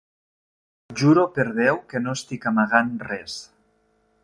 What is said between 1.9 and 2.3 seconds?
que no